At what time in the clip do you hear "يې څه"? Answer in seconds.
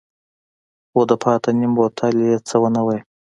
2.27-2.55